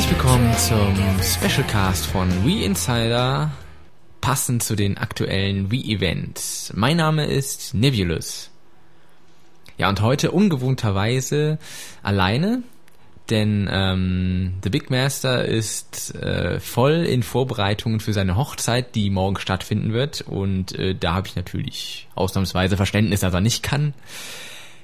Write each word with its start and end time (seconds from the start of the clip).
Herzlich 0.00 0.16
willkommen 0.16 0.56
zum 0.56 0.96
Specialcast 1.22 2.06
von 2.06 2.30
We 2.42 2.64
Insider, 2.64 3.50
passend 4.22 4.62
zu 4.62 4.74
den 4.74 4.96
aktuellen 4.96 5.70
Wii-Events. 5.70 6.72
Mein 6.74 6.96
Name 6.96 7.26
ist 7.26 7.74
Nebulous. 7.74 8.48
Ja, 9.76 9.90
und 9.90 10.00
heute 10.00 10.30
ungewohnterweise 10.30 11.58
alleine, 12.02 12.62
denn 13.28 13.68
ähm, 13.70 14.54
The 14.64 14.70
Big 14.70 14.88
Master 14.88 15.44
ist 15.44 16.14
äh, 16.14 16.60
voll 16.60 17.04
in 17.04 17.22
Vorbereitungen 17.22 18.00
für 18.00 18.14
seine 18.14 18.36
Hochzeit, 18.36 18.94
die 18.94 19.10
morgen 19.10 19.38
stattfinden 19.38 19.92
wird. 19.92 20.22
Und 20.22 20.72
äh, 20.78 20.94
da 20.94 21.12
habe 21.12 21.28
ich 21.28 21.36
natürlich 21.36 22.08
ausnahmsweise 22.14 22.78
Verständnis, 22.78 23.20
dass 23.20 23.34
er 23.34 23.42
nicht 23.42 23.62
kann. 23.62 23.92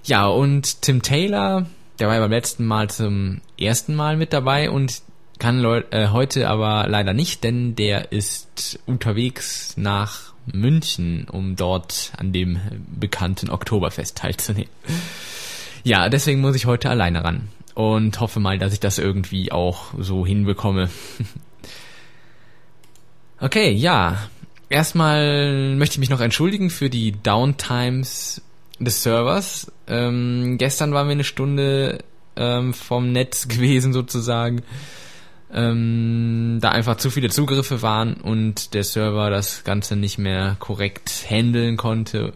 Ja, 0.04 0.26
und 0.26 0.82
Tim 0.82 1.00
Taylor, 1.00 1.64
der 1.98 2.08
war 2.08 2.14
ja 2.14 2.20
beim 2.20 2.30
letzten 2.30 2.66
Mal 2.66 2.90
zum 2.90 3.40
ersten 3.58 3.94
Mal 3.94 4.16
mit 4.16 4.32
dabei 4.32 4.70
und 4.70 5.02
kann 5.38 5.64
äh, 5.64 6.08
heute 6.08 6.48
aber 6.48 6.86
leider 6.88 7.12
nicht, 7.12 7.44
denn 7.44 7.76
der 7.76 8.12
ist 8.12 8.78
unterwegs 8.86 9.74
nach 9.76 10.32
München, 10.46 11.26
um 11.30 11.56
dort 11.56 12.12
an 12.16 12.32
dem 12.32 12.60
bekannten 12.88 13.50
Oktoberfest 13.50 14.16
teilzunehmen. 14.16 14.70
Ja, 15.84 16.08
deswegen 16.08 16.40
muss 16.40 16.56
ich 16.56 16.66
heute 16.66 16.90
alleine 16.90 17.22
ran 17.22 17.48
und 17.74 18.18
hoffe 18.20 18.40
mal, 18.40 18.58
dass 18.58 18.72
ich 18.72 18.80
das 18.80 18.98
irgendwie 18.98 19.52
auch 19.52 19.92
so 19.98 20.26
hinbekomme. 20.26 20.88
okay, 23.40 23.70
ja. 23.70 24.18
Erstmal 24.68 25.76
möchte 25.76 25.94
ich 25.94 26.00
mich 26.00 26.10
noch 26.10 26.20
entschuldigen 26.20 26.70
für 26.70 26.90
die 26.90 27.12
Downtimes 27.12 28.42
des 28.78 29.02
Servers. 29.02 29.72
Ähm, 29.86 30.56
gestern 30.58 30.92
waren 30.92 31.08
wir 31.08 31.12
eine 31.12 31.24
Stunde 31.24 31.98
ähm, 32.36 32.74
vom 32.74 33.12
Netz 33.12 33.48
gewesen 33.48 33.92
sozusagen. 33.92 34.62
Ähm, 35.52 36.58
da 36.60 36.70
einfach 36.70 36.96
zu 36.96 37.10
viele 37.10 37.30
Zugriffe 37.30 37.80
waren 37.80 38.14
und 38.14 38.74
der 38.74 38.82
Server 38.82 39.30
das 39.30 39.62
Ganze 39.64 39.94
nicht 39.94 40.18
mehr 40.18 40.56
korrekt 40.58 41.26
handeln 41.28 41.76
konnte 41.76 42.32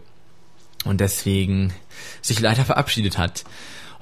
und 0.84 1.00
deswegen 1.00 1.72
sich 2.22 2.40
leider 2.40 2.64
verabschiedet 2.64 3.18
hat. 3.18 3.44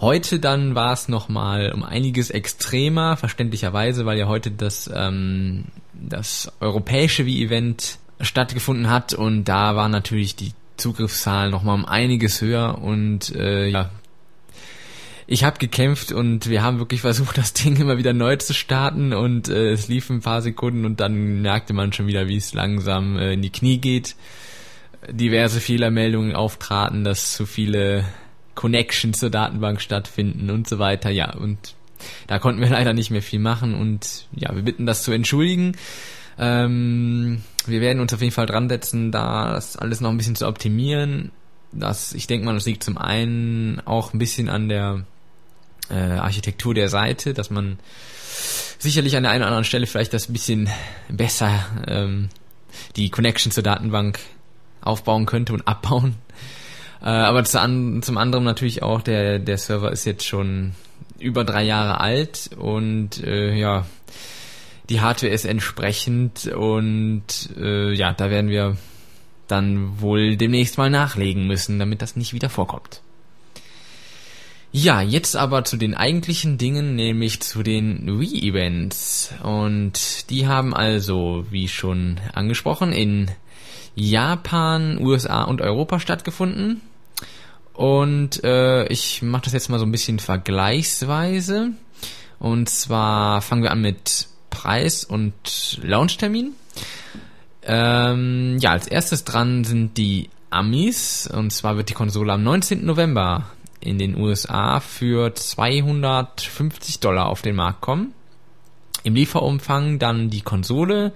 Heute 0.00 0.38
dann 0.38 0.76
war 0.76 0.92
es 0.92 1.08
nochmal 1.08 1.72
um 1.72 1.82
einiges 1.82 2.30
extremer, 2.30 3.16
verständlicherweise, 3.16 4.06
weil 4.06 4.18
ja 4.18 4.28
heute 4.28 4.50
das, 4.52 4.88
ähm, 4.94 5.64
das 5.92 6.52
europäische 6.60 7.26
Wii-Event 7.26 7.98
stattgefunden 8.20 8.90
hat 8.90 9.14
und 9.14 9.44
da 9.44 9.74
waren 9.74 9.90
natürlich 9.90 10.36
die 10.36 10.52
Zugriffszahlen 10.78 11.50
nochmal 11.50 11.74
um 11.74 11.84
einiges 11.84 12.40
höher 12.40 12.78
und 12.78 13.34
äh, 13.34 13.68
ja, 13.68 13.90
ich 15.30 15.44
habe 15.44 15.58
gekämpft 15.58 16.10
und 16.10 16.48
wir 16.48 16.62
haben 16.62 16.78
wirklich 16.78 17.02
versucht, 17.02 17.36
das 17.38 17.52
Ding 17.52 17.76
immer 17.76 17.98
wieder 17.98 18.14
neu 18.14 18.36
zu 18.36 18.54
starten 18.54 19.12
und 19.12 19.48
äh, 19.48 19.72
es 19.72 19.86
lief 19.86 20.08
ein 20.08 20.22
paar 20.22 20.40
Sekunden 20.40 20.86
und 20.86 21.00
dann 21.00 21.42
merkte 21.42 21.74
man 21.74 21.92
schon 21.92 22.06
wieder, 22.06 22.28
wie 22.28 22.36
es 22.36 22.54
langsam 22.54 23.18
äh, 23.18 23.34
in 23.34 23.42
die 23.42 23.52
Knie 23.52 23.78
geht. 23.78 24.16
Diverse 25.10 25.60
Fehlermeldungen 25.60 26.34
auftraten, 26.34 27.04
dass 27.04 27.34
zu 27.34 27.46
viele 27.46 28.04
Connections 28.54 29.18
zur 29.18 29.30
Datenbank 29.30 29.80
stattfinden 29.80 30.50
und 30.50 30.66
so 30.66 30.78
weiter. 30.78 31.10
Ja, 31.10 31.34
und 31.34 31.74
da 32.26 32.38
konnten 32.38 32.60
wir 32.60 32.70
leider 32.70 32.94
nicht 32.94 33.10
mehr 33.10 33.22
viel 33.22 33.38
machen 33.38 33.74
und 33.74 34.26
ja, 34.34 34.54
wir 34.54 34.62
bitten 34.62 34.86
das 34.86 35.02
zu 35.02 35.12
entschuldigen. 35.12 35.76
Ähm, 36.38 37.42
wir 37.66 37.80
werden 37.80 38.00
uns 38.00 38.14
auf 38.14 38.20
jeden 38.20 38.32
Fall 38.32 38.46
dran 38.46 38.68
setzen, 38.68 39.10
da 39.10 39.52
das 39.52 39.76
alles 39.76 40.00
noch 40.00 40.10
ein 40.10 40.16
bisschen 40.16 40.36
zu 40.36 40.46
optimieren. 40.46 41.32
Das, 41.72 42.12
ich 42.12 42.26
denke 42.26 42.46
mal, 42.46 42.54
das 42.54 42.66
liegt 42.66 42.84
zum 42.84 42.96
einen 42.96 43.80
auch 43.84 44.12
ein 44.12 44.18
bisschen 44.18 44.48
an 44.48 44.68
der 44.68 45.04
äh, 45.90 45.94
Architektur 45.94 46.74
der 46.74 46.88
Seite, 46.88 47.34
dass 47.34 47.50
man 47.50 47.78
sicherlich 48.78 49.16
an 49.16 49.24
der 49.24 49.32
einen 49.32 49.42
oder 49.42 49.48
anderen 49.48 49.64
Stelle 49.64 49.86
vielleicht 49.86 50.14
das 50.14 50.28
ein 50.28 50.32
bisschen 50.32 50.68
besser 51.08 51.66
ähm, 51.86 52.28
die 52.96 53.10
Connection 53.10 53.52
zur 53.52 53.62
Datenbank 53.62 54.20
aufbauen 54.80 55.26
könnte 55.26 55.52
und 55.52 55.66
abbauen. 55.66 56.14
Äh, 57.02 57.06
aber 57.06 57.44
zu 57.44 57.60
an, 57.60 58.02
zum 58.02 58.16
anderen 58.18 58.44
natürlich 58.44 58.82
auch, 58.82 59.02
der, 59.02 59.38
der 59.38 59.58
Server 59.58 59.92
ist 59.92 60.04
jetzt 60.04 60.24
schon 60.24 60.74
über 61.18 61.44
drei 61.44 61.64
Jahre 61.64 62.00
alt 62.00 62.50
und 62.56 63.22
äh, 63.24 63.54
ja, 63.54 63.86
die 64.88 65.00
Hardware 65.00 65.32
ist 65.32 65.44
entsprechend 65.44 66.46
und 66.46 67.24
äh, 67.58 67.92
ja, 67.92 68.12
da 68.12 68.30
werden 68.30 68.50
wir 68.50 68.76
dann 69.46 70.00
wohl 70.00 70.36
demnächst 70.36 70.78
mal 70.78 70.90
nachlegen 70.90 71.46
müssen, 71.46 71.78
damit 71.78 72.02
das 72.02 72.16
nicht 72.16 72.32
wieder 72.32 72.48
vorkommt. 72.48 73.02
Ja, 74.70 75.00
jetzt 75.00 75.34
aber 75.34 75.64
zu 75.64 75.78
den 75.78 75.94
eigentlichen 75.94 76.58
Dingen, 76.58 76.94
nämlich 76.94 77.40
zu 77.40 77.62
den 77.62 78.20
Wii-Events. 78.20 79.32
Und 79.42 80.28
die 80.28 80.46
haben 80.46 80.74
also, 80.74 81.46
wie 81.50 81.68
schon 81.68 82.20
angesprochen, 82.34 82.92
in 82.92 83.30
Japan, 83.94 84.98
USA 84.98 85.44
und 85.44 85.62
Europa 85.62 86.00
stattgefunden. 86.00 86.82
Und 87.72 88.44
äh, 88.44 88.86
ich 88.88 89.22
mache 89.22 89.44
das 89.44 89.54
jetzt 89.54 89.70
mal 89.70 89.78
so 89.78 89.86
ein 89.86 89.92
bisschen 89.92 90.18
vergleichsweise. 90.18 91.70
Und 92.38 92.68
zwar 92.68 93.40
fangen 93.40 93.62
wir 93.62 93.70
an 93.70 93.80
mit 93.80 94.28
Preis 94.58 95.04
und 95.04 95.78
Launchtermin. 95.82 96.52
Ähm, 97.62 98.58
ja, 98.58 98.72
als 98.72 98.88
erstes 98.88 99.22
dran 99.22 99.62
sind 99.62 99.96
die 99.96 100.30
Amis. 100.50 101.30
Und 101.32 101.52
zwar 101.52 101.76
wird 101.76 101.90
die 101.90 101.94
Konsole 101.94 102.32
am 102.32 102.42
19. 102.42 102.84
November 102.84 103.44
in 103.78 103.98
den 103.98 104.16
USA 104.16 104.80
für 104.80 105.32
250 105.32 106.98
Dollar 106.98 107.28
auf 107.28 107.40
den 107.40 107.54
Markt 107.54 107.82
kommen. 107.82 108.14
Im 109.04 109.14
Lieferumfang 109.14 110.00
dann 110.00 110.28
die 110.28 110.40
Konsole, 110.40 111.12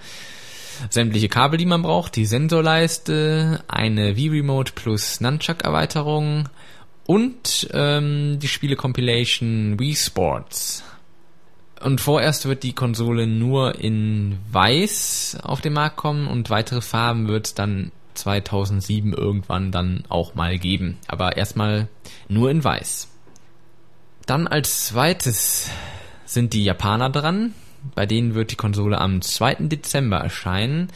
sämtliche 0.89 1.29
Kabel, 1.29 1.59
die 1.59 1.67
man 1.67 1.83
braucht, 1.83 2.15
die 2.15 2.27
Sensorleiste, 2.27 3.65
eine 3.67 4.17
Wii-Remote 4.17 4.73
plus 4.77 5.21
Nunchuck-Erweiterung 5.21 6.49
und 7.07 7.69
ähm, 7.73 8.39
die 8.39 8.47
Spiele-Compilation 8.47 9.81
Wii 9.81 9.97
Sports. 9.97 10.85
Und 11.83 12.01
vorerst 12.01 12.47
wird 12.47 12.63
die 12.63 12.75
Konsole 12.75 13.27
nur 13.27 13.81
in 13.81 14.39
Weiß 14.53 15.39
auf 15.43 15.61
den 15.61 15.73
Markt 15.73 15.97
kommen 15.97 16.29
und 16.29 16.49
weitere 16.49 16.81
Farben 16.81 17.27
wird 17.29 17.47
es 17.47 17.55
dann 17.55 17.91
2007 18.15 19.13
irgendwann 19.13 19.73
dann 19.73 20.05
auch 20.09 20.35
mal 20.35 20.59
geben. 20.59 20.99
Aber 21.09 21.37
erstmal 21.37 21.89
nur 22.29 22.51
in 22.51 22.63
weiß. 22.63 23.09
Dann 24.27 24.47
als 24.47 24.87
zweites 24.87 25.71
sind 26.25 26.53
die 26.53 26.65
Japaner 26.65 27.11
dran. 27.11 27.53
Bei 27.95 28.07
denen 28.07 28.35
wird 28.35 28.53
die 28.53 28.57
Konsole 28.57 28.99
am 28.99 29.21
2. 29.21 29.55
Dezember 29.63 30.19
erscheinen 30.19 30.89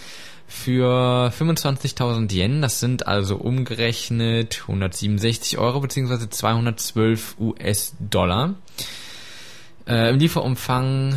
für 0.47 1.33
25.000 1.37 2.33
Yen. 2.33 2.63
Das 2.63 2.79
sind 2.79 3.09
also 3.09 3.37
umgerechnet 3.37 4.61
167 4.63 5.59
Euro 5.59 5.81
bzw. 5.81 6.29
212 6.29 7.37
US-Dollar. 7.41 8.55
Äh, 9.87 10.11
Im 10.11 10.19
Lieferumfang 10.19 11.17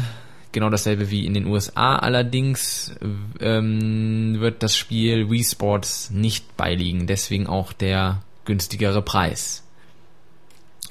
genau 0.52 0.70
dasselbe 0.70 1.10
wie 1.10 1.26
in 1.26 1.34
den 1.34 1.46
USA. 1.46 1.96
Allerdings 1.96 2.96
ähm, 3.40 4.40
wird 4.40 4.64
das 4.64 4.76
Spiel 4.76 5.30
Wii 5.30 5.44
Sports 5.44 6.10
nicht 6.12 6.58
beiliegen. 6.58 7.08
Deswegen 7.08 7.48
auch 7.48 7.74
der 7.74 8.22
günstigere 8.46 9.02
Preis. 9.02 9.64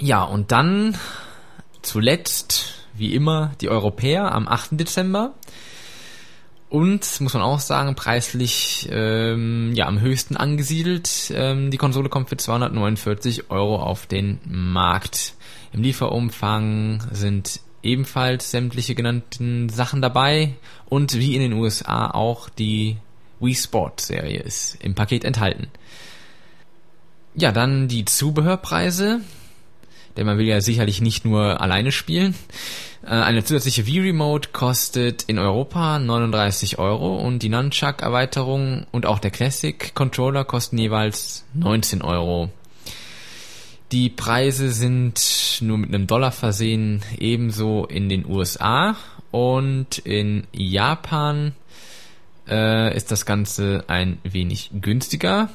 Ja, 0.01 0.23
und 0.23 0.53
dann 0.53 0.97
zuletzt, 1.83 2.87
wie 2.95 3.15
immer, 3.15 3.53
die 3.61 3.69
Europäer 3.69 4.33
am 4.33 4.47
8. 4.47 4.71
Dezember. 4.73 5.35
Und, 6.71 7.21
muss 7.23 7.33
man 7.33 7.43
auch 7.43 7.61
sagen, 7.61 7.95
preislich 7.95 8.89
ähm, 8.93 9.73
ja 9.75 9.87
am 9.87 10.01
höchsten 10.01 10.37
angesiedelt. 10.37 11.33
Ähm, 11.35 11.71
die 11.71 11.79
Konsole 11.79 12.11
kommt 12.11 12.29
für 12.29 12.37
249 12.37 13.51
Euro 13.51 13.83
auf 13.83 14.07
den 14.07 14.39
Markt. 14.45 15.35
Im 15.73 15.83
Lieferumfang 15.83 17.03
sind 17.11 17.61
ebenfalls 17.83 18.51
sämtliche 18.51 18.95
genannten 18.95 19.69
Sachen 19.69 20.03
dabei 20.03 20.55
und 20.87 21.15
wie 21.15 21.35
in 21.35 21.41
den 21.41 21.53
USA 21.53 22.11
auch 22.11 22.49
die 22.49 22.97
Wii 23.41 23.55
Sport 23.55 24.01
Serie 24.01 24.41
ist 24.41 24.77
im 24.83 24.95
Paket 24.95 25.25
enthalten. 25.25 25.69
Ja, 27.35 27.53
dann 27.53 27.89
die 27.89 28.05
Zubehörpreise 28.05 29.21
denn 30.19 30.27
man 30.27 30.37
will 30.37 30.47
ja 30.47 30.61
sicherlich 30.61 31.01
nicht 31.01 31.25
nur 31.25 31.61
alleine 31.61 31.93
spielen. 31.93 32.35
Äh, 33.05 33.11
eine 33.11 33.45
zusätzliche 33.45 33.87
Wii-Remote 33.87 34.51
kostet 34.53 35.23
in 35.23 35.39
Europa 35.39 36.01
39 36.01 36.81
Euro 36.81 37.17
und 37.17 37.39
die 37.45 37.49
Nunchuck-Erweiterung 37.49 38.85
und 38.91 39.07
auch 39.07 39.21
der 39.21 39.31
Classic-Controller 39.31 40.45
kosten 40.45 40.77
jeweils 40.77 41.45
19 41.55 42.03
Euro. 42.03 42.51
Die 43.91 44.11
Preise 44.11 44.71
sind 44.71 45.59
nur 45.63 45.79
mit 45.79 45.89
einem 45.89 46.07
Dollar 46.07 46.31
versehen, 46.31 47.03
ebenso 47.19 47.87
in 47.87 48.11
den 48.11 48.27
USA 48.27 48.97
und 49.31 49.97
in 49.99 50.47
Japan 50.53 51.55
äh, 52.47 52.95
ist 52.95 53.11
das 53.11 53.25
Ganze 53.25 53.85
ein 53.89 54.19
wenig 54.25 54.71
günstiger. 54.79 55.49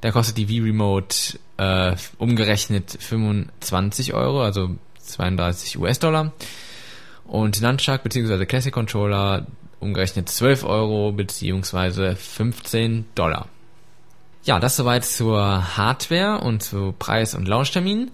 Da 0.00 0.12
kostet 0.12 0.38
die 0.38 0.48
Wii 0.48 0.60
Remote 0.60 1.40
äh, 1.56 1.96
umgerechnet 2.18 2.96
25 3.00 4.14
Euro, 4.14 4.42
also 4.42 4.76
32 4.98 5.78
US-Dollar. 5.78 6.32
Und 7.24 7.60
Nunchuck 7.60 8.04
bzw. 8.04 8.46
Classic 8.46 8.72
Controller 8.72 9.46
umgerechnet 9.80 10.28
12 10.28 10.62
Euro 10.64 11.10
bzw. 11.10 12.14
15 12.14 13.06
Dollar. 13.16 13.48
Ja, 14.44 14.58
das 14.58 14.76
soweit 14.76 15.04
zur 15.04 15.76
Hardware 15.76 16.40
und 16.40 16.62
zu 16.62 16.94
Preis- 16.98 17.34
und 17.34 17.46
Launchtermin. 17.46 18.10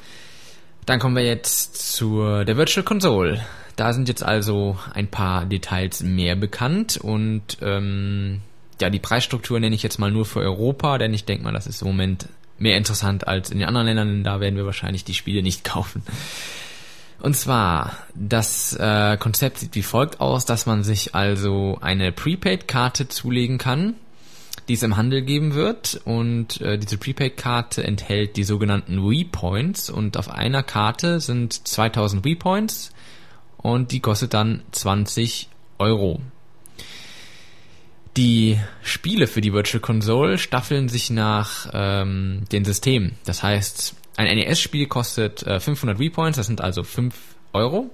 Dann 0.84 0.98
kommen 0.98 1.16
wir 1.16 1.24
jetzt 1.24 1.94
zur 1.94 2.44
der 2.44 2.56
Virtual 2.56 2.84
Console. 2.84 3.44
Da 3.76 3.92
sind 3.92 4.08
jetzt 4.08 4.22
also 4.22 4.78
ein 4.94 5.08
paar 5.08 5.44
Details 5.44 6.02
mehr 6.02 6.34
bekannt 6.34 6.96
und 6.96 7.58
ähm, 7.60 8.40
ja, 8.80 8.90
die 8.90 8.98
Preisstruktur 8.98 9.60
nenne 9.60 9.74
ich 9.74 9.82
jetzt 9.82 9.98
mal 9.98 10.10
nur 10.10 10.24
für 10.24 10.40
Europa, 10.40 10.98
denn 10.98 11.14
ich 11.14 11.24
denke 11.24 11.44
mal, 11.44 11.52
das 11.52 11.66
ist 11.66 11.82
im 11.82 11.88
Moment 11.88 12.28
mehr 12.58 12.76
interessant 12.76 13.28
als 13.28 13.50
in 13.50 13.58
den 13.58 13.68
anderen 13.68 13.86
Ländern, 13.86 14.24
da 14.24 14.40
werden 14.40 14.56
wir 14.56 14.66
wahrscheinlich 14.66 15.04
die 15.04 15.14
Spiele 15.14 15.42
nicht 15.42 15.64
kaufen. 15.64 16.02
Und 17.20 17.34
zwar, 17.34 17.96
das 18.14 18.74
äh, 18.74 19.16
Konzept 19.18 19.58
sieht 19.58 19.74
wie 19.74 19.82
folgt 19.82 20.20
aus, 20.20 20.44
dass 20.44 20.66
man 20.66 20.82
sich 20.84 21.14
also 21.14 21.78
eine 21.80 22.12
Prepaid-Karte 22.12 23.08
zulegen 23.08 23.58
kann, 23.58 23.94
die 24.68 24.74
es 24.74 24.82
im 24.82 24.96
Handel 24.96 25.22
geben 25.22 25.54
wird. 25.54 26.00
Und 26.04 26.60
äh, 26.60 26.78
diese 26.78 26.98
Prepaid-Karte 26.98 27.84
enthält 27.84 28.36
die 28.36 28.44
sogenannten 28.44 29.02
Wii-Points. 29.02 29.90
Und 29.90 30.16
auf 30.16 30.30
einer 30.30 30.62
Karte 30.62 31.20
sind 31.20 31.66
2000 31.66 32.24
Wii-Points 32.24 32.92
und 33.58 33.92
die 33.92 34.00
kostet 34.00 34.34
dann 34.34 34.62
20 34.72 35.48
Euro. 35.78 36.20
Die 38.16 38.58
Spiele 38.82 39.26
für 39.26 39.40
die 39.42 39.52
Virtual 39.52 39.80
Console 39.80 40.38
staffeln 40.38 40.88
sich 40.88 41.10
nach 41.10 41.68
ähm, 41.74 42.44
den 42.50 42.64
Systemen. 42.64 43.16
Das 43.24 43.42
heißt, 43.42 43.94
ein 44.16 44.34
NES-Spiel 44.38 44.86
kostet 44.86 45.42
äh, 45.42 45.60
500 45.60 45.98
V-Points, 45.98 46.38
das 46.38 46.46
sind 46.46 46.62
also 46.62 46.82
5 46.82 47.14
Euro. 47.52 47.90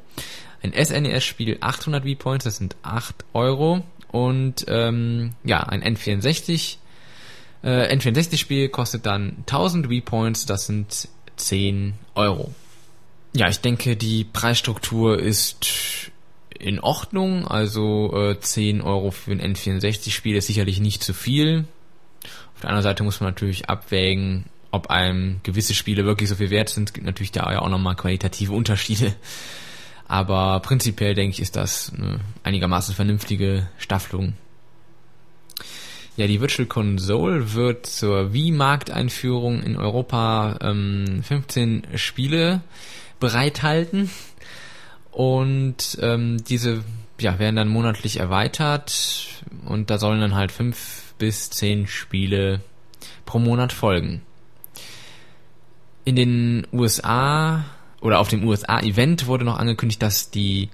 Ein 0.63 0.73
SNES-Spiel 0.73 1.59
800 1.61 2.05
V-Points, 2.05 2.45
das 2.45 2.57
sind 2.59 2.77
8 2.83 3.25
Euro. 3.33 3.83
Und 4.13 4.65
ähm, 4.69 5.33
ja, 5.43 5.61
ein 5.61 5.83
N64 5.83 6.77
äh, 7.63 7.95
N64-Spiel 7.95 8.69
kostet 8.69 9.07
dann 9.07 9.37
1000 9.47 9.87
V-Points, 9.87 10.47
das 10.47 10.67
sind 10.67 11.09
10 11.37 11.95
Euro. 12.15 12.53
Ja, 13.35 13.49
ich 13.49 13.61
denke, 13.61 13.97
die 13.97 14.25
Preisstruktur 14.25 15.19
ist 15.19 16.11
in 16.59 16.81
Ordnung. 16.81 17.47
Also 17.47 18.13
äh, 18.15 18.39
10 18.39 18.83
Euro 18.83 19.11
für 19.11 19.33
ein 19.33 19.41
N64-Spiel 19.41 20.37
ist 20.37 20.49
sicherlich 20.49 20.81
nicht 20.81 21.03
zu 21.03 21.15
viel. 21.15 21.65
Auf 22.55 22.61
der 22.61 22.71
anderen 22.71 22.83
Seite 22.83 23.05
muss 23.05 23.21
man 23.21 23.31
natürlich 23.31 23.69
abwägen, 23.69 24.45
ob 24.71 24.91
einem 24.91 25.41
gewisse 25.43 25.75
Spiele 25.75 26.05
wirklich 26.05 26.29
so 26.29 26.37
viel 26.37 26.51
wert 26.51 26.69
sind. 26.69 26.91
Es 26.91 26.93
gibt 26.93 27.07
natürlich 27.07 27.33
da 27.33 27.51
ja 27.51 27.61
auch 27.61 27.69
nochmal 27.69 27.97
qualitative 27.97 28.53
Unterschiede. 28.53 29.15
Aber 30.13 30.61
prinzipiell 30.61 31.15
denke 31.15 31.33
ich, 31.33 31.41
ist 31.41 31.57
das 31.57 31.91
eine 31.97 32.21
einigermaßen 32.43 32.95
vernünftige 32.95 33.71
Staffelung. 33.79 34.35
Ja, 36.19 36.27
die 36.27 36.43
Virtual 36.43 36.69
Console 36.69 37.55
wird 37.55 37.87
zur 37.87 38.35
Wii-Markteinführung 38.35 39.63
in 39.63 39.79
Europa 39.79 40.59
ähm, 40.61 41.23
15 41.23 41.87
Spiele 41.95 42.61
bereithalten. 43.21 44.11
Und 45.11 45.97
ähm, 46.03 46.45
diese 46.45 46.85
ja, 47.19 47.39
werden 47.39 47.57
dann 47.57 47.69
monatlich 47.69 48.21
erweitert 48.21 48.93
und 49.65 49.89
da 49.89 49.97
sollen 49.97 50.21
dann 50.21 50.35
halt 50.35 50.53
fünf 50.53 51.15
bis 51.17 51.49
zehn 51.49 51.87
Spiele 51.87 52.61
pro 53.25 53.39
Monat 53.39 53.73
folgen 53.73 54.21
in 56.05 56.17
den 56.17 56.67
USA 56.73 57.65
oder 58.03 58.21
auf 58.21 58.29
dem 58.29 58.47
USA-Event 58.47 59.27
wurde 59.27 59.45
noch 59.45 59.59
angekündigt, 59.59 60.03
dass 60.03 60.31
die 60.31 60.69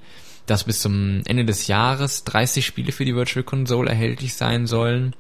dass 0.47 0.65
bis 0.65 0.81
zum 0.81 1.21
Ende 1.27 1.45
des 1.45 1.67
Jahres 1.67 2.25
30 2.25 2.65
Spiele 2.65 2.91
für 2.91 3.05
die 3.05 3.15
Virtual 3.15 3.45
Console 3.45 3.91
erhältlich 3.91 4.35
sein 4.35 4.67
sollen 4.67 5.15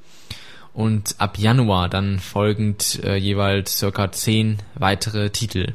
und 0.72 1.16
ab 1.18 1.38
Januar 1.38 1.90
dann 1.90 2.18
folgend 2.18 3.04
äh, 3.04 3.16
jeweils 3.16 3.78
circa 3.78 4.10
10 4.10 4.58
weitere 4.74 5.28
Titel. 5.28 5.74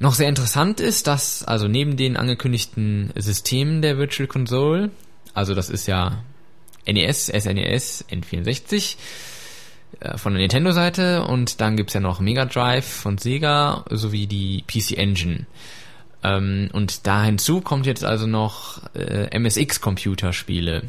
Noch 0.00 0.12
sehr 0.12 0.28
interessant 0.28 0.80
ist, 0.80 1.06
dass 1.06 1.44
also 1.44 1.66
neben 1.66 1.96
den 1.96 2.18
angekündigten 2.18 3.10
Systemen 3.16 3.80
der 3.80 3.96
Virtual 3.96 4.26
Console, 4.26 4.90
also 5.32 5.54
das 5.54 5.70
ist 5.70 5.86
ja 5.86 6.22
NES, 6.86 7.26
SNES, 7.26 8.04
N64, 8.10 8.76
äh, 8.76 8.96
von 10.16 10.32
der 10.32 10.40
Nintendo-Seite 10.40 11.24
und 11.24 11.60
dann 11.60 11.76
gibt's 11.76 11.94
ja 11.94 12.00
noch 12.00 12.20
Mega 12.20 12.44
Drive 12.44 12.86
von 12.86 13.18
Sega 13.18 13.84
sowie 13.90 14.26
die 14.26 14.64
PC 14.66 14.98
Engine. 14.98 15.46
Ähm, 16.22 16.70
und 16.72 17.06
da 17.06 17.24
hinzu 17.24 17.60
kommt 17.60 17.86
jetzt 17.86 18.04
also 18.04 18.26
noch 18.26 18.82
äh, 18.94 19.28
MSX-Computerspiele. 19.38 20.84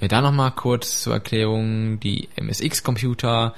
Ja, 0.00 0.08
da 0.08 0.20
nochmal 0.20 0.52
kurz 0.52 1.02
zur 1.02 1.14
Erklärung. 1.14 2.00
Die 2.00 2.28
MSX-Computer 2.36 3.54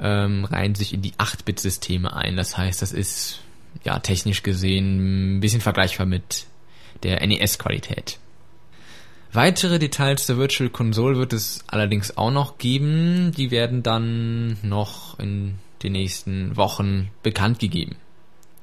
ähm, 0.00 0.44
reihen 0.44 0.74
sich 0.74 0.94
in 0.94 1.02
die 1.02 1.12
8-Bit-Systeme 1.12 2.14
ein. 2.14 2.36
Das 2.36 2.56
heißt, 2.56 2.82
das 2.82 2.92
ist 2.92 3.40
ja 3.84 3.98
technisch 3.98 4.42
gesehen 4.42 5.36
ein 5.36 5.40
bisschen 5.40 5.60
vergleichbar 5.60 6.06
mit 6.06 6.46
der 7.02 7.24
NES-Qualität. 7.26 8.18
Weitere 9.36 9.78
Details 9.78 10.24
der 10.24 10.38
Virtual 10.38 10.70
Console 10.70 11.18
wird 11.18 11.34
es 11.34 11.62
allerdings 11.66 12.16
auch 12.16 12.30
noch 12.30 12.56
geben. 12.56 13.32
Die 13.36 13.50
werden 13.50 13.82
dann 13.82 14.56
noch 14.62 15.18
in 15.18 15.58
den 15.82 15.92
nächsten 15.92 16.56
Wochen 16.56 17.10
bekannt 17.22 17.58
gegeben. 17.58 17.96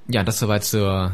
Ja, 0.07 0.23
das 0.23 0.39
soweit 0.39 0.63
zur 0.63 1.11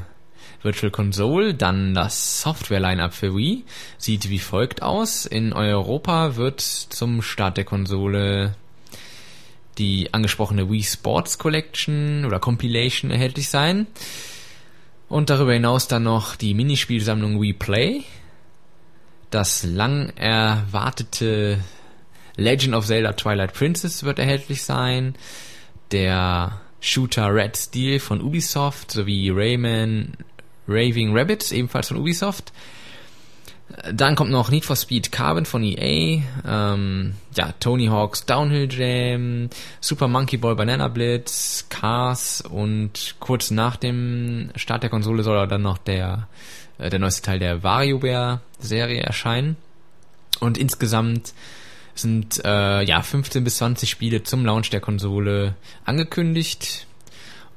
Virtual 0.61 0.91
Console. 0.91 1.55
Dann 1.55 1.93
das 1.93 2.41
Software-Line-Up 2.41 3.13
für 3.13 3.35
Wii 3.35 3.65
sieht 3.97 4.29
wie 4.29 4.39
folgt 4.39 4.81
aus. 4.81 5.25
In 5.25 5.51
Europa 5.51 6.37
wird 6.37 6.61
zum 6.61 7.21
Start 7.21 7.57
der 7.57 7.65
Konsole 7.65 8.55
die 9.77 10.13
angesprochene 10.13 10.71
Wii 10.71 10.83
Sports 10.83 11.37
Collection 11.37 12.23
oder 12.23 12.39
Compilation 12.39 13.11
erhältlich 13.11 13.49
sein. 13.49 13.87
Und 15.09 15.29
darüber 15.29 15.51
hinaus 15.51 15.89
dann 15.89 16.03
noch 16.03 16.37
die 16.37 16.53
Minispielsammlung 16.53 17.41
Wii 17.41 17.51
Play, 17.51 18.03
das 19.29 19.63
lang 19.63 20.09
erwartete 20.15 21.59
Legend 22.35 22.73
of 22.75 22.85
Zelda 22.85 23.13
Twilight 23.13 23.53
Princess 23.53 24.03
wird 24.03 24.19
erhältlich 24.19 24.63
sein. 24.63 25.15
Der 25.91 26.61
Shooter 26.79 27.33
Red 27.33 27.57
Steel 27.57 27.99
von 27.99 28.21
Ubisoft 28.21 28.91
sowie 28.91 29.29
Rayman 29.29 30.13
Raving 30.67 31.15
Rabbit 31.17 31.51
ebenfalls 31.51 31.89
von 31.89 31.97
Ubisoft. 31.97 32.53
Dann 33.93 34.15
kommt 34.15 34.31
noch 34.31 34.49
Need 34.49 34.65
for 34.65 34.75
Speed 34.75 35.11
Carbon 35.11 35.45
von 35.45 35.63
EA, 35.63 36.23
ähm, 36.47 37.13
ja, 37.35 37.53
Tony 37.59 37.85
Hawk's 37.85 38.25
Downhill 38.25 38.67
Jam, 38.71 39.49
Super 39.79 40.07
Monkey 40.07 40.37
Ball 40.37 40.55
Banana 40.55 40.87
Blitz, 40.87 41.67
Cars 41.69 42.41
und 42.41 43.15
kurz 43.19 43.51
nach 43.51 43.75
dem 43.75 44.49
Start 44.55 44.81
der 44.81 44.89
Konsole 44.89 45.21
soll 45.21 45.47
dann 45.47 45.61
noch 45.61 45.77
der 45.77 46.27
äh, 46.79 46.89
der 46.89 46.99
neueste 46.99 47.21
Teil 47.21 47.39
der 47.39 47.63
WarioWare-Serie 47.63 49.01
erscheinen. 49.01 49.57
Und 50.39 50.57
insgesamt 50.57 51.33
sind 51.95 52.43
äh, 52.45 52.81
ja 52.83 53.01
15 53.01 53.43
bis 53.43 53.57
20 53.57 53.89
Spiele 53.89 54.23
zum 54.23 54.45
Launch 54.45 54.69
der 54.69 54.79
Konsole 54.79 55.55
angekündigt. 55.85 56.87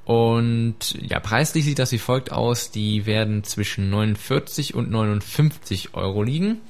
Und 0.04 0.96
ja, 1.00 1.20
preislich 1.20 1.64
sieht 1.64 1.78
das 1.78 1.92
wie 1.92 1.98
folgt 1.98 2.32
aus. 2.32 2.70
Die 2.70 3.06
werden 3.06 3.44
zwischen 3.44 3.88
49 3.90 4.74
und 4.74 4.90
59 4.90 5.94
Euro 5.94 6.22
liegen. 6.22 6.60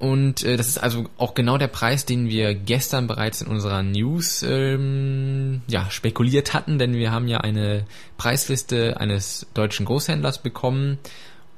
Und 0.00 0.44
äh, 0.44 0.56
das 0.56 0.66
ist 0.66 0.78
also 0.78 1.10
auch 1.18 1.34
genau 1.34 1.58
der 1.58 1.68
Preis, 1.68 2.06
den 2.06 2.30
wir 2.30 2.54
gestern 2.54 3.06
bereits 3.06 3.42
in 3.42 3.48
unserer 3.48 3.82
News 3.82 4.42
ähm, 4.42 5.60
ja, 5.68 5.90
spekuliert 5.90 6.54
hatten, 6.54 6.78
denn 6.78 6.94
wir 6.94 7.12
haben 7.12 7.28
ja 7.28 7.42
eine 7.42 7.84
Preisliste 8.16 8.98
eines 8.98 9.46
deutschen 9.52 9.84
Großhändlers 9.84 10.42
bekommen. 10.42 10.96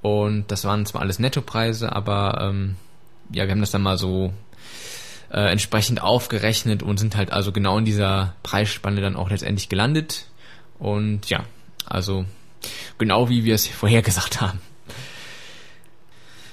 Und 0.03 0.51
das 0.51 0.65
waren 0.65 0.85
zwar 0.87 1.03
alles 1.03 1.21
Nettopreise, 1.21 1.95
aber 1.95 2.41
ähm, 2.43 2.75
ja, 3.33 3.45
wir 3.45 3.53
haben 3.53 3.61
das 3.61 3.71
dann 3.71 3.83
mal 3.83 3.97
so 3.97 4.33
äh, 5.31 5.49
entsprechend 5.53 6.03
aufgerechnet 6.03 6.83
und 6.83 6.99
sind 6.99 7.15
halt 7.15 7.33
also 7.33 7.53
genau 7.53 7.79
in 7.79 7.85
dieser 7.85 8.35
Preisspanne 8.43 9.01
dann 9.01 9.15
auch 9.15 9.31
letztendlich 9.31 9.69
gelandet. 9.69 10.27
Und 10.81 11.31
ja, 11.31 11.45
also 11.87 12.25
genau 12.99 13.29
wie 13.29 13.45
wir 13.45 13.55
es 13.55 13.69
vorhergesagt 13.69 14.41
haben. 14.41 14.59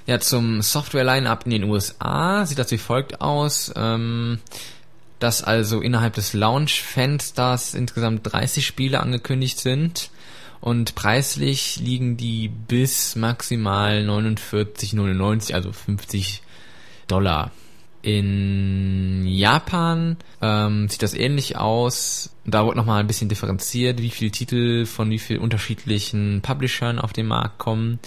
Ja, 0.10 0.20
zum 0.20 0.64
Software-Line-Up 0.64 1.46
in 1.46 1.52
den 1.52 1.66
USA 1.66 2.44
sieht 2.44 2.58
das 2.58 2.72
wie 2.72 2.80
folgt 2.80 3.22
aus. 3.22 3.72
Ähm, 3.76 4.40
dass 5.20 5.44
also 5.44 5.82
innerhalb 5.82 6.16
des 6.16 6.34
Launch-Fensters 6.34 7.76
insgesamt 7.76 8.22
30 8.24 8.66
Spiele 8.66 9.02
angekündigt 9.02 9.60
sind 9.60 10.10
und 10.62 10.96
preislich 10.96 11.78
liegen 11.80 12.18
die 12.18 12.48
bis 12.48 13.16
maximal 13.18 14.00
49,99, 14.00 15.54
also 15.54 15.72
50 15.72 16.42
Dollar. 17.08 17.52
In 18.02 19.28
Japan 19.28 20.18
ähm, 20.42 20.90
sieht 20.90 21.04
das 21.04 21.14
ähnlich 21.14 21.56
aus. 21.56 22.32
Da 22.46 22.66
wird 22.66 22.78
nochmal 22.78 23.02
ein 23.02 23.08
bisschen 23.08 23.30
differenziert, 23.30 24.02
wie 24.02 24.10
viele 24.10 24.32
Titel 24.32 24.88
von 24.88 25.12
wie 25.12 25.20
vielen 25.20 25.42
unterschiedlichen 25.42 26.42
Publishern 26.42 26.98
auf 26.98 27.14
den 27.14 27.28
Markt 27.28 27.60
kommen. 27.60 28.00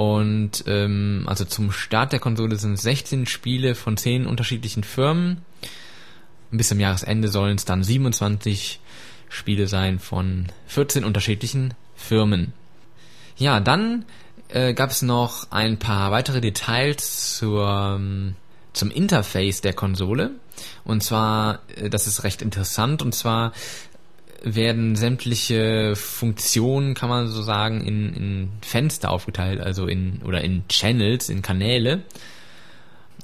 Und 0.00 0.64
ähm, 0.66 1.24
also 1.26 1.44
zum 1.44 1.72
Start 1.72 2.12
der 2.12 2.20
Konsole 2.20 2.56
sind 2.56 2.78
16 2.78 3.26
Spiele 3.26 3.74
von 3.74 3.98
10 3.98 4.24
unterschiedlichen 4.26 4.82
Firmen. 4.82 5.42
Bis 6.50 6.68
zum 6.68 6.80
Jahresende 6.80 7.28
sollen 7.28 7.56
es 7.56 7.66
dann 7.66 7.84
27 7.84 8.80
Spiele 9.28 9.66
sein 9.66 9.98
von 9.98 10.46
14 10.68 11.04
unterschiedlichen 11.04 11.74
Firmen. 11.96 12.54
Ja, 13.36 13.60
dann 13.60 14.06
äh, 14.48 14.72
gab 14.72 14.88
es 14.88 15.02
noch 15.02 15.50
ein 15.50 15.78
paar 15.78 16.10
weitere 16.10 16.40
Details 16.40 17.36
zur, 17.36 17.68
ähm, 17.96 18.36
zum 18.72 18.90
Interface 18.90 19.60
der 19.60 19.74
Konsole. 19.74 20.30
Und 20.82 21.02
zwar, 21.02 21.58
äh, 21.76 21.90
das 21.90 22.06
ist 22.06 22.24
recht 22.24 22.40
interessant, 22.40 23.02
und 23.02 23.14
zwar 23.14 23.52
werden 24.42 24.96
sämtliche 24.96 25.94
Funktionen, 25.96 26.94
kann 26.94 27.08
man 27.08 27.28
so 27.28 27.42
sagen, 27.42 27.80
in, 27.80 28.14
in 28.14 28.48
Fenster 28.62 29.10
aufgeteilt, 29.10 29.60
also 29.60 29.86
in 29.86 30.20
oder 30.24 30.42
in 30.42 30.66
Channels, 30.68 31.28
in 31.28 31.42
Kanäle. 31.42 32.02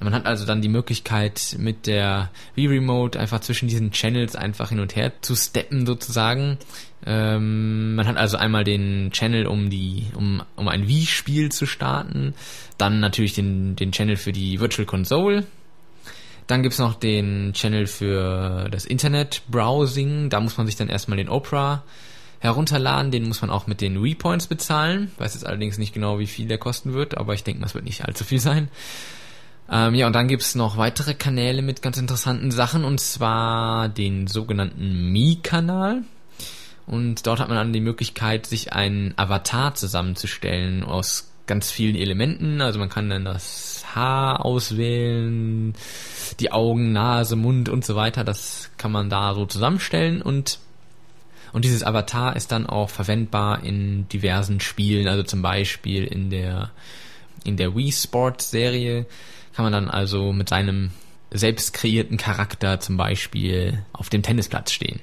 Man 0.01 0.15
hat 0.15 0.27
also 0.27 0.45
dann 0.45 0.61
die 0.61 0.69
Möglichkeit, 0.69 1.57
mit 1.59 1.87
der 1.87 2.31
Wii 2.55 2.67
Remote 2.67 3.19
einfach 3.19 3.41
zwischen 3.41 3.69
diesen 3.69 3.93
Channels 3.93 4.37
einfach 4.37 4.69
hin 4.69 4.81
und 4.81 4.95
her 4.95 5.13
zu 5.23 5.35
steppen 5.35 5.87
sozusagen. 5.87 6.59
Ähm, 7.07 7.95
man 7.95 8.07
hat 8.07 8.17
also 8.17 8.37
einmal 8.37 8.65
den 8.65 9.11
Channel, 9.13 9.47
um 9.47 9.71
die, 9.71 10.07
um, 10.15 10.43
um 10.57 10.69
ein 10.69 10.87
Wii-Spiel 10.87 11.51
zu 11.51 11.65
starten, 11.65 12.35
dann 12.77 13.01
natürlich 13.01 13.35
den, 13.35 13.75
den 13.77 13.93
Channel 13.93 14.17
für 14.17 14.33
die 14.33 14.61
Virtual 14.61 14.87
Console, 14.87 15.47
dann 16.47 16.63
gibt's 16.63 16.79
noch 16.79 16.95
den 16.95 17.53
Channel 17.55 17.87
für 17.87 18.69
das 18.71 18.85
Internet-Browsing. 18.85 20.31
Da 20.31 20.41
muss 20.41 20.57
man 20.57 20.67
sich 20.67 20.77
dann 20.77 20.89
erstmal 20.89 21.17
den 21.17 21.29
Opera 21.29 21.83
herunterladen. 22.39 23.11
Den 23.11 23.27
muss 23.27 23.41
man 23.41 23.51
auch 23.51 23.67
mit 23.67 23.81
den 23.81 23.97
Repoints 23.97 24.47
bezahlen. 24.47 25.11
Weiß 25.19 25.35
jetzt 25.35 25.47
allerdings 25.47 25.79
nicht 25.79 25.93
genau, 25.93 26.19
wie 26.19 26.27
viel 26.27 26.47
der 26.47 26.59
kosten 26.59 26.95
wird, 26.95 27.17
aber 27.17 27.35
ich 27.35 27.43
denke, 27.43 27.63
das 27.63 27.75
wird 27.75 27.85
nicht 27.85 28.05
allzu 28.05 28.25
viel 28.25 28.41
sein. 28.41 28.69
Ähm, 29.69 29.95
ja, 29.97 30.07
und 30.07 30.13
dann 30.13 30.29
gibt's 30.29 30.55
noch 30.55 30.77
weitere 30.77 31.15
Kanäle 31.15 31.63
mit 31.63 31.83
ganz 31.83 31.97
interessanten 31.97 32.53
Sachen, 32.53 32.85
und 32.85 33.01
zwar 33.01 33.89
den 33.89 34.29
sogenannten 34.29 35.11
Mi-Kanal. 35.11 36.03
Und 36.87 37.27
dort 37.27 37.41
hat 37.41 37.49
man 37.49 37.57
dann 37.57 37.73
die 37.73 37.81
Möglichkeit, 37.81 38.47
sich 38.47 38.73
einen 38.73 39.15
Avatar 39.17 39.75
zusammenzustellen 39.75 40.85
aus 40.85 41.33
ganz 41.47 41.71
vielen 41.71 41.97
Elementen. 41.97 42.61
Also 42.61 42.79
man 42.79 42.89
kann 42.89 43.11
dann 43.11 43.25
das 43.25 43.76
Haar 43.97 44.45
auswählen, 44.45 45.75
die 46.39 46.53
Augen, 46.53 46.93
Nase, 46.93 47.35
Mund 47.35 47.69
und 47.69 47.85
so 47.85 47.97
weiter. 47.97 48.23
Das 48.23 48.71
kann 48.77 48.93
man 48.93 49.11
da 49.11 49.35
so 49.35 49.47
zusammenstellen 49.47 50.23
und 50.23 50.61
und 51.53 51.65
dieses 51.65 51.85
Avatar 51.85 52.37
ist 52.37 52.53
dann 52.53 52.67
auch 52.67 52.91
verwendbar 52.91 53.65
in 53.65 54.07
diversen 54.09 54.61
Spielen, 54.61 55.09
also 55.09 55.23
zum 55.23 55.41
Beispiel 55.43 56.05
in 56.05 56.29
der 56.29 56.71
in 57.45 57.57
der 57.57 57.75
Wii 57.75 57.93
Sports 57.93 58.51
Serie 58.51 59.07
kann 59.55 59.65
man 59.65 59.73
dann 59.73 59.89
also 59.89 60.33
mit 60.33 60.51
seinem 60.51 60.91
selbst 61.31 61.73
kreierten 61.73 62.19
Charakter 62.19 62.79
zum 62.79 62.97
Beispiel 62.97 63.85
auf 63.93 64.11
dem 64.11 64.23
Tennisplatz 64.23 64.73
stehen. 64.73 65.01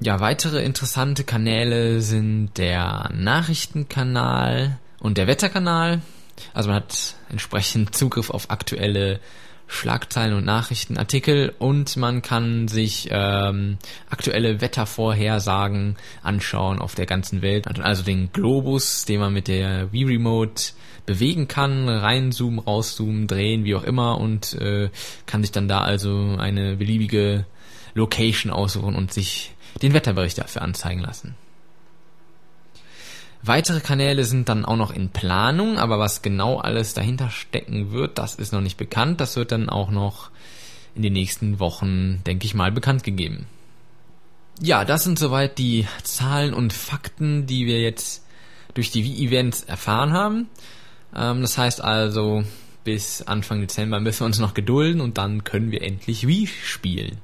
Ja, 0.00 0.18
weitere 0.18 0.64
interessante 0.64 1.24
Kanäle 1.24 2.00
sind 2.00 2.56
der 2.56 3.10
Nachrichtenkanal 3.14 4.78
und 4.98 5.18
der 5.18 5.26
Wetterkanal. 5.26 6.00
Also 6.54 6.68
man 6.68 6.76
hat 6.76 7.14
entsprechend 7.28 7.94
Zugriff 7.94 8.30
auf 8.30 8.50
aktuelle 8.50 9.20
Schlagzeilen 9.70 10.34
und 10.34 10.44
Nachrichtenartikel 10.44 11.54
und 11.58 11.96
man 11.96 12.22
kann 12.22 12.66
sich 12.66 13.08
ähm, 13.12 13.78
aktuelle 14.10 14.60
Wettervorhersagen 14.60 15.96
anschauen 16.22 16.80
auf 16.80 16.96
der 16.96 17.06
ganzen 17.06 17.40
Welt. 17.40 17.68
Also 17.80 18.02
den 18.02 18.32
Globus, 18.32 19.04
den 19.04 19.20
man 19.20 19.32
mit 19.32 19.46
der 19.46 19.92
Wii 19.92 20.04
Remote 20.04 20.72
bewegen 21.06 21.46
kann, 21.46 21.88
reinzoomen, 21.88 22.58
rauszoomen, 22.58 23.28
drehen, 23.28 23.64
wie 23.64 23.76
auch 23.76 23.84
immer 23.84 24.18
und 24.18 24.54
äh, 24.54 24.90
kann 25.26 25.42
sich 25.42 25.52
dann 25.52 25.68
da 25.68 25.82
also 25.82 26.36
eine 26.36 26.76
beliebige 26.76 27.46
Location 27.94 28.52
aussuchen 28.52 28.96
und 28.96 29.12
sich 29.12 29.54
den 29.82 29.94
Wetterbericht 29.94 30.38
dafür 30.38 30.62
anzeigen 30.62 31.00
lassen. 31.00 31.36
Weitere 33.42 33.80
Kanäle 33.80 34.24
sind 34.24 34.48
dann 34.48 34.64
auch 34.66 34.76
noch 34.76 34.90
in 34.90 35.08
Planung, 35.08 35.78
aber 35.78 35.98
was 35.98 36.20
genau 36.20 36.58
alles 36.58 36.92
dahinter 36.92 37.30
stecken 37.30 37.92
wird, 37.92 38.18
das 38.18 38.34
ist 38.34 38.52
noch 38.52 38.60
nicht 38.60 38.76
bekannt. 38.76 39.20
Das 39.20 39.36
wird 39.36 39.52
dann 39.52 39.70
auch 39.70 39.90
noch 39.90 40.30
in 40.94 41.02
den 41.02 41.14
nächsten 41.14 41.58
Wochen, 41.58 42.22
denke 42.26 42.44
ich 42.44 42.54
mal, 42.54 42.70
bekannt 42.70 43.02
gegeben. 43.02 43.46
Ja, 44.60 44.84
das 44.84 45.04
sind 45.04 45.18
soweit 45.18 45.56
die 45.56 45.86
Zahlen 46.02 46.52
und 46.52 46.74
Fakten, 46.74 47.46
die 47.46 47.64
wir 47.64 47.80
jetzt 47.80 48.26
durch 48.74 48.90
die 48.90 49.04
Wii-Events 49.04 49.64
erfahren 49.64 50.12
haben. 50.12 50.48
Ähm, 51.16 51.40
das 51.40 51.56
heißt 51.56 51.82
also, 51.82 52.44
bis 52.84 53.22
Anfang 53.22 53.60
Dezember 53.60 54.00
müssen 54.00 54.20
wir 54.20 54.26
uns 54.26 54.38
noch 54.38 54.52
gedulden 54.52 55.00
und 55.00 55.16
dann 55.16 55.44
können 55.44 55.70
wir 55.70 55.82
endlich 55.82 56.26
Wii 56.26 56.46
spielen. 56.46 57.18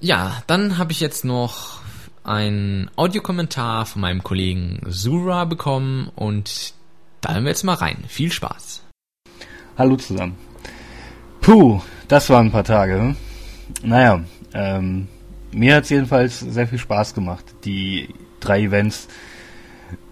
Ja, 0.00 0.42
dann 0.46 0.78
habe 0.78 0.92
ich 0.92 1.00
jetzt 1.00 1.24
noch 1.24 1.80
einen 2.26 2.90
Audiokommentar 2.96 3.86
von 3.86 4.02
meinem 4.02 4.22
Kollegen 4.22 4.80
Zura 4.90 5.44
bekommen 5.44 6.10
und 6.14 6.74
da 7.20 7.34
hören 7.34 7.44
wir 7.44 7.50
jetzt 7.50 7.64
mal 7.64 7.74
rein. 7.74 8.04
Viel 8.08 8.32
Spaß. 8.32 8.82
Hallo 9.78 9.96
zusammen. 9.96 10.36
Puh, 11.40 11.80
das 12.08 12.28
waren 12.30 12.46
ein 12.46 12.52
paar 12.52 12.64
Tage. 12.64 12.98
Hm? 12.98 13.16
Naja, 13.82 14.24
ähm, 14.54 15.08
mir 15.52 15.76
hat 15.76 15.84
es 15.84 15.90
jedenfalls 15.90 16.40
sehr 16.40 16.66
viel 16.66 16.78
Spaß 16.78 17.14
gemacht, 17.14 17.44
die 17.64 18.08
drei 18.40 18.62
Events 18.62 19.08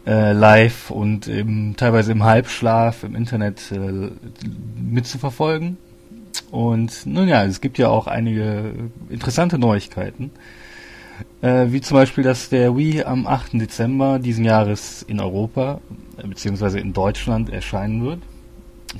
äh, 0.06 0.32
live 0.32 0.90
und 0.90 1.26
im, 1.26 1.76
teilweise 1.76 2.12
im 2.12 2.24
Halbschlaf 2.24 3.04
im 3.04 3.14
Internet 3.14 3.72
äh, 3.72 4.10
mitzuverfolgen. 4.76 5.78
Und 6.50 7.06
nun 7.06 7.26
ja, 7.26 7.44
es 7.44 7.60
gibt 7.60 7.78
ja 7.78 7.88
auch 7.88 8.06
einige 8.06 8.74
interessante 9.08 9.58
Neuigkeiten. 9.58 10.30
Äh, 11.42 11.66
wie 11.72 11.80
zum 11.80 11.96
Beispiel, 11.96 12.24
dass 12.24 12.48
der 12.48 12.76
Wii 12.76 13.04
am 13.04 13.26
8. 13.26 13.60
Dezember 13.60 14.18
diesen 14.18 14.44
Jahres 14.44 15.02
in 15.02 15.20
Europa 15.20 15.80
äh, 16.16 16.26
bzw. 16.26 16.78
in 16.78 16.92
Deutschland 16.92 17.50
erscheinen 17.50 18.04
wird. 18.04 18.20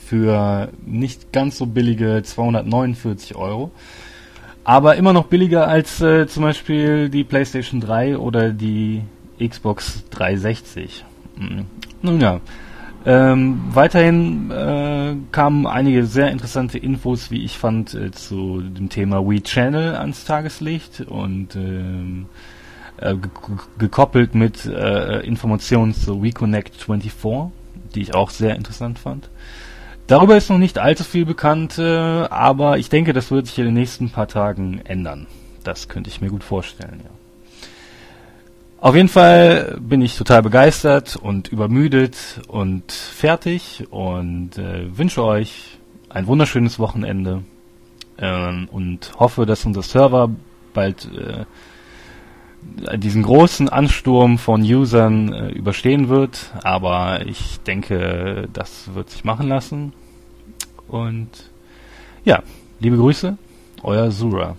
Für 0.05 0.71
nicht 0.85 1.33
ganz 1.33 1.57
so 1.57 1.67
billige 1.67 2.23
249 2.23 3.37
Euro. 3.37 3.71
Aber 4.65 4.97
immer 4.97 5.13
noch 5.13 5.27
billiger 5.27 5.69
als 5.69 6.01
äh, 6.01 6.27
zum 6.27 6.43
Beispiel 6.43 7.09
die 7.09 7.23
PlayStation 7.25 7.81
3 7.81 8.19
oder 8.19 8.51
die 8.51 9.03
Xbox 9.39 10.05
360. 10.11 11.05
Mhm. 11.37 11.67
Nun 12.03 12.21
ja, 12.21 12.41
ähm, 13.07 13.61
weiterhin 13.71 14.51
äh, 14.51 15.17
kamen 15.31 15.67
einige 15.67 16.07
sehr 16.07 16.31
interessante 16.31 16.79
Infos, 16.79 17.31
wie 17.31 17.45
ich 17.45 17.59
fand, 17.59 17.95
äh, 17.95 18.11
zu 18.11 18.63
dem 18.63 18.89
Thema 18.89 19.29
Wii 19.29 19.43
Channel 19.43 19.95
ans 19.97 20.25
Tageslicht 20.25 21.03
und 21.03 21.55
ähm, 21.55 22.27
äh, 22.97 23.15
gekoppelt 23.79 24.35
mit 24.35 24.65
äh, 24.65 25.21
Informationen 25.21 25.95
zu 25.95 26.23
Wii 26.23 26.33
Connect 26.33 26.77
24, 26.77 27.53
die 27.95 28.01
ich 28.01 28.15
auch 28.15 28.31
sehr 28.31 28.57
interessant 28.57 28.99
fand. 28.99 29.29
Darüber 30.07 30.37
ist 30.37 30.51
noch 30.51 30.59
nicht 30.59 30.79
allzu 30.79 31.05
viel 31.05 31.25
bekannt, 31.25 31.79
äh, 31.79 31.83
aber 31.83 32.79
ich 32.79 32.91
denke, 32.91 33.13
das 33.13 33.31
wird 33.31 33.47
sich 33.47 33.59
in 33.59 33.67
den 33.67 33.75
nächsten 33.75 34.11
paar 34.11 34.29
Tagen 34.29 34.81
ändern. 34.85 35.27
Das 35.63 35.89
könnte 35.89 36.11
ich 36.11 36.21
mir 36.21 36.29
gut 36.29 36.45
vorstellen, 36.45 37.01
ja. 37.03 37.11
Auf 38.85 38.95
jeden 38.95 39.09
Fall 39.09 39.79
bin 39.81 40.03
ich 40.03 40.15
total 40.15 40.43
begeistert 40.43 41.17
und 41.17 41.49
übermüdet 41.49 42.43
und 42.49 42.93
fertig 42.93 43.85
und 43.89 44.59
äh, 44.59 44.99
wünsche 44.99 45.25
euch 45.25 45.79
ein 46.11 46.27
wunderschönes 46.27 46.79
Wochenende 46.79 47.45
äh, 48.19 48.67
und 48.67 49.19
hoffe, 49.19 49.47
dass 49.47 49.65
unser 49.65 49.81
Server 49.81 50.29
bald 50.75 51.09
äh, 51.17 52.99
diesen 52.99 53.23
großen 53.23 53.71
Ansturm 53.71 54.37
von 54.37 54.61
Usern 54.61 55.33
äh, 55.33 55.49
überstehen 55.53 56.11
wird. 56.11 56.53
Aber 56.63 57.25
ich 57.25 57.61
denke, 57.61 58.51
das 58.53 58.95
wird 58.95 59.09
sich 59.09 59.25
machen 59.25 59.49
lassen. 59.49 59.95
Und 60.89 61.31
ja, 62.27 62.43
liebe 62.81 62.99
Grüße, 62.99 63.39
euer 63.83 64.11
Zura. 64.11 64.57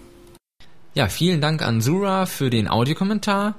Ja, 0.96 1.10
vielen 1.10 1.42
Dank 1.42 1.62
an 1.62 1.80
Zura 1.80 2.26
für 2.26 2.50
den 2.50 2.68
Audiokommentar. 2.68 3.54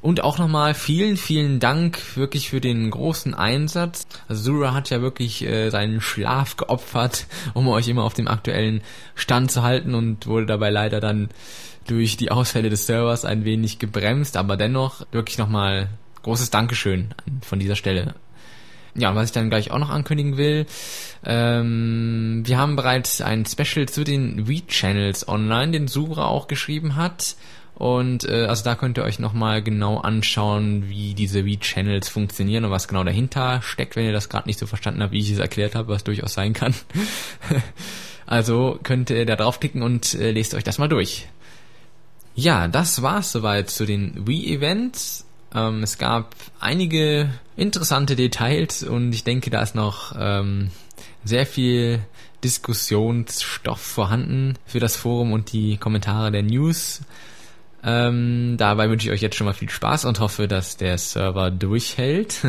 Und 0.00 0.22
auch 0.22 0.38
nochmal 0.38 0.74
vielen, 0.74 1.16
vielen 1.16 1.58
Dank 1.58 2.16
wirklich 2.16 2.48
für 2.48 2.60
den 2.60 2.90
großen 2.90 3.34
Einsatz. 3.34 4.06
Also 4.28 4.52
Zura 4.52 4.72
hat 4.72 4.90
ja 4.90 5.00
wirklich 5.00 5.44
äh, 5.44 5.70
seinen 5.70 6.00
Schlaf 6.00 6.56
geopfert, 6.56 7.26
um 7.54 7.66
euch 7.68 7.88
immer 7.88 8.04
auf 8.04 8.14
dem 8.14 8.28
aktuellen 8.28 8.82
Stand 9.14 9.50
zu 9.50 9.62
halten 9.62 9.94
und 9.94 10.26
wurde 10.26 10.46
dabei 10.46 10.70
leider 10.70 11.00
dann 11.00 11.28
durch 11.88 12.16
die 12.16 12.30
Ausfälle 12.30 12.70
des 12.70 12.86
Servers 12.86 13.24
ein 13.24 13.44
wenig 13.44 13.78
gebremst, 13.78 14.36
aber 14.36 14.56
dennoch 14.56 15.06
wirklich 15.10 15.38
nochmal 15.38 15.88
großes 16.22 16.50
Dankeschön 16.50 17.14
von 17.40 17.58
dieser 17.58 17.76
Stelle. 17.76 18.14
Ja, 18.94 19.14
was 19.14 19.26
ich 19.26 19.32
dann 19.32 19.48
gleich 19.48 19.70
auch 19.70 19.78
noch 19.78 19.90
ankündigen 19.90 20.36
will, 20.36 20.66
ähm, 21.24 22.42
wir 22.44 22.58
haben 22.58 22.76
bereits 22.76 23.20
ein 23.20 23.46
Special 23.46 23.86
zu 23.86 24.04
den 24.04 24.48
Wii-Channels 24.48 25.28
online, 25.28 25.72
den 25.72 25.88
Sura 25.88 26.26
auch 26.26 26.48
geschrieben 26.48 26.96
hat. 26.96 27.36
Und 27.78 28.28
äh, 28.28 28.46
also 28.46 28.64
da 28.64 28.74
könnt 28.74 28.98
ihr 28.98 29.04
euch 29.04 29.20
nochmal 29.20 29.62
genau 29.62 29.98
anschauen, 29.98 30.88
wie 30.88 31.14
diese 31.14 31.44
V-Channels 31.44 32.08
funktionieren 32.08 32.64
und 32.64 32.72
was 32.72 32.88
genau 32.88 33.04
dahinter 33.04 33.62
steckt, 33.62 33.94
wenn 33.94 34.04
ihr 34.04 34.12
das 34.12 34.28
gerade 34.28 34.48
nicht 34.48 34.58
so 34.58 34.66
verstanden 34.66 35.00
habt, 35.00 35.12
wie 35.12 35.20
ich 35.20 35.30
es 35.30 35.38
erklärt 35.38 35.76
habe, 35.76 35.92
was 35.92 36.02
durchaus 36.02 36.34
sein 36.34 36.54
kann. 36.54 36.74
also 38.26 38.80
könnt 38.82 39.10
ihr 39.10 39.24
da 39.24 39.36
draufklicken 39.36 39.82
und 39.82 40.14
äh, 40.14 40.32
lest 40.32 40.54
euch 40.54 40.64
das 40.64 40.78
mal 40.78 40.88
durch. 40.88 41.28
Ja, 42.34 42.66
das 42.66 43.00
war's 43.02 43.30
soweit 43.30 43.70
zu 43.70 43.86
den 43.86 44.26
Wii-Events. 44.26 45.24
Ähm, 45.54 45.84
es 45.84 45.98
gab 45.98 46.34
einige 46.58 47.30
interessante 47.56 48.16
Details 48.16 48.82
und 48.82 49.12
ich 49.12 49.22
denke, 49.22 49.50
da 49.50 49.62
ist 49.62 49.76
noch 49.76 50.16
ähm, 50.18 50.70
sehr 51.22 51.46
viel 51.46 52.00
Diskussionsstoff 52.42 53.80
vorhanden 53.80 54.56
für 54.66 54.80
das 54.80 54.96
Forum 54.96 55.32
und 55.32 55.52
die 55.52 55.76
Kommentare 55.76 56.32
der 56.32 56.42
News. 56.42 57.02
Ähm, 57.84 58.56
dabei 58.58 58.90
wünsche 58.90 59.08
ich 59.08 59.12
euch 59.12 59.22
jetzt 59.22 59.36
schon 59.36 59.46
mal 59.46 59.54
viel 59.54 59.70
Spaß 59.70 60.04
und 60.04 60.20
hoffe, 60.20 60.48
dass 60.48 60.76
der 60.76 60.98
Server 60.98 61.50
durchhält. 61.50 62.40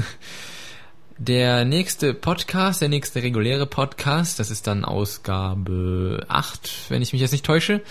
Der 1.21 1.65
nächste 1.65 2.13
Podcast, 2.13 2.81
der 2.81 2.87
nächste 2.87 3.21
reguläre 3.21 3.65
Podcast, 3.65 4.39
das 4.39 4.51
ist 4.51 4.67
dann 4.67 4.85
Ausgabe 4.85 6.25
8, 6.29 6.85
wenn 6.87 7.01
ich 7.01 7.11
mich 7.11 7.21
jetzt 7.21 7.33
nicht 7.33 7.45
täusche. 7.45 7.81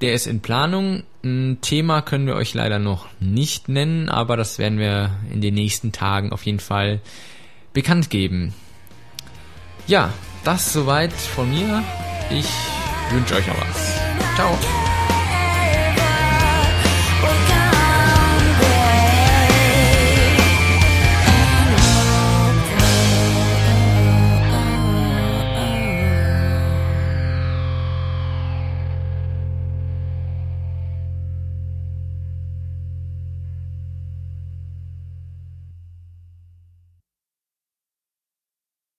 Der 0.00 0.14
ist 0.14 0.26
in 0.26 0.40
Planung. 0.40 1.02
Ein 1.22 1.58
Thema 1.60 2.00
können 2.00 2.26
wir 2.26 2.34
euch 2.34 2.54
leider 2.54 2.78
noch 2.78 3.08
nicht 3.20 3.68
nennen, 3.68 4.08
aber 4.08 4.38
das 4.38 4.58
werden 4.58 4.78
wir 4.78 5.10
in 5.30 5.42
den 5.42 5.52
nächsten 5.52 5.92
Tagen 5.92 6.32
auf 6.32 6.46
jeden 6.46 6.60
Fall 6.60 7.00
bekannt 7.74 8.08
geben. 8.08 8.54
Ja, 9.86 10.10
das 10.42 10.72
soweit 10.72 11.12
von 11.12 11.50
mir. 11.50 11.84
Ich 12.30 12.48
wünsche 13.12 13.34
euch 13.34 13.46
noch 13.46 13.60
was. 13.60 14.00
Ciao. 14.34 14.91